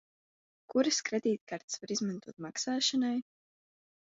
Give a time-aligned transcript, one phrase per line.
[0.73, 3.17] Kuras kredītkartes var izmantot maksāšanai?